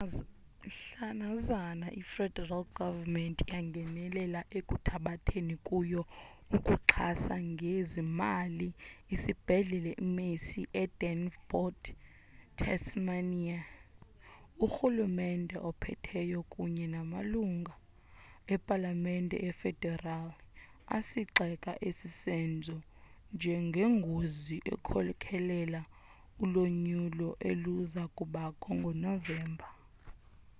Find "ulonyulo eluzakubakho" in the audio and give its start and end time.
26.43-28.69